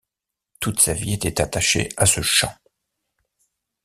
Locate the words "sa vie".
0.79-1.13